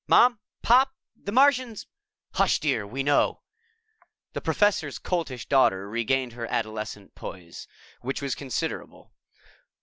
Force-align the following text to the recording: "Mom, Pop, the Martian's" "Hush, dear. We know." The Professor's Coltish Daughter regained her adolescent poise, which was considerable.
"Mom, 0.07 0.39
Pop, 0.63 0.95
the 1.15 1.31
Martian's" 1.31 1.85
"Hush, 2.33 2.59
dear. 2.59 2.87
We 2.87 3.03
know." 3.03 3.43
The 4.33 4.41
Professor's 4.41 4.97
Coltish 4.97 5.45
Daughter 5.45 5.87
regained 5.87 6.33
her 6.33 6.47
adolescent 6.47 7.13
poise, 7.13 7.67
which 8.01 8.19
was 8.19 8.33
considerable. 8.33 9.11